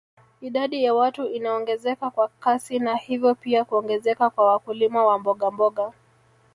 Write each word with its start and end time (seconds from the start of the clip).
Idadi 0.41 0.83
ya 0.83 0.93
watu 0.93 1.25
inaongezeka 1.27 2.09
kwa 2.09 2.27
kasi 2.27 2.79
na 2.79 2.95
hivyo 2.95 3.35
pia 3.35 3.65
kuongezeka 3.65 4.29
kwa 4.29 4.53
wakulima 4.53 5.05
wa 5.05 5.19
mbogamboga 5.19 5.93